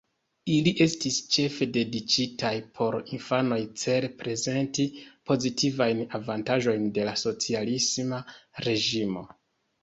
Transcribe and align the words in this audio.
Ili 0.51 0.71
estis 0.83 1.17
ĉefe 1.33 1.65
dediĉitaj 1.73 2.53
por 2.79 2.97
infanoj 3.17 3.59
cele 3.81 4.09
prezenti 4.23 4.87
pozitivajn 5.33 6.01
avantaĝojn 6.21 6.89
de 6.97 7.05
la 7.11 7.15
socialisma 7.27 8.23
reĝimo. 8.69 9.25